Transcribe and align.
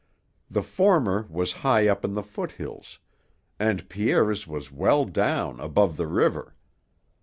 The 0.49 0.63
former 0.63 1.27
was 1.29 1.51
high 1.61 1.87
up 1.87 2.03
on 2.03 2.13
the 2.15 2.23
foothills, 2.23 2.97
and 3.59 3.87
Pierre's 3.87 4.47
was 4.47 4.71
well 4.71 5.05
down, 5.05 5.59
above 5.59 5.95
the 5.95 6.07
river. 6.07 6.55